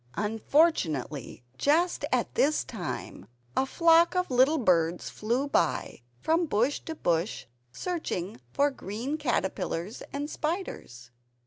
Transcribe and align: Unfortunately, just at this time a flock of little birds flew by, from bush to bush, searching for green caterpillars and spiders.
Unfortunately, 0.17 1.43
just 1.59 2.05
at 2.11 2.33
this 2.33 2.63
time 2.63 3.27
a 3.55 3.67
flock 3.67 4.15
of 4.15 4.31
little 4.31 4.57
birds 4.57 5.11
flew 5.11 5.47
by, 5.47 6.01
from 6.19 6.47
bush 6.47 6.79
to 6.79 6.95
bush, 6.95 7.45
searching 7.71 8.41
for 8.51 8.71
green 8.71 9.15
caterpillars 9.19 10.01
and 10.11 10.27
spiders. 10.27 11.11